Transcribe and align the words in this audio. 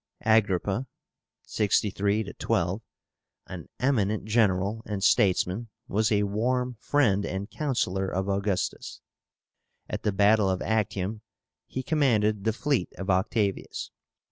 AGRIPPA 0.25 0.87
(63 1.43 2.33
12), 2.39 2.81
an 3.45 3.69
eminent 3.79 4.25
general 4.25 4.81
and 4.87 5.03
statesman, 5.03 5.69
was 5.87 6.11
a 6.11 6.23
warm 6.23 6.75
friend 6.79 7.23
and 7.23 7.51
counsellor 7.51 8.07
of 8.07 8.27
Augustus. 8.27 8.99
At 9.87 10.01
the 10.01 10.11
battle 10.11 10.49
of 10.49 10.59
Actium 10.63 11.21
he 11.67 11.83
commanded 11.83 12.45
the 12.45 12.51
fleet 12.53 12.91
of 12.97 13.11
Octavius. 13.11 13.91